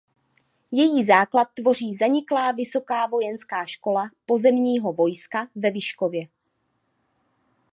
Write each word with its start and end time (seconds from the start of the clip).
Její 0.71 1.05
základ 1.05 1.47
tvoří 1.53 1.95
zaniklá 1.95 2.51
Vysoká 2.51 3.07
vojenská 3.07 3.65
škola 3.65 4.09
pozemního 4.25 4.93
vojska 4.93 5.47
ve 5.55 5.71
Vyškově. 5.71 6.27